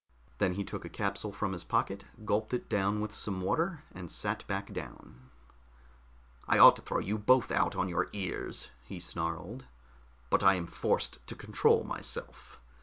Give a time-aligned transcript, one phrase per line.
[0.39, 4.09] Then he took a capsule from his pocket, gulped it down with some water, and
[4.09, 5.29] sat back down.
[6.47, 9.67] "I ought to throw you both out on your ears," he snarled.
[10.31, 12.59] "But I am forced to control myself.